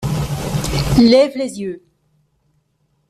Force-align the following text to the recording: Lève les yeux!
Lève 0.99 1.33
les 1.35 1.59
yeux! 1.61 1.83